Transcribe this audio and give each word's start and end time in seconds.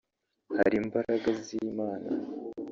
hari 0.57 0.75
imbaraga 0.83 1.29
z'Imana 1.45 2.09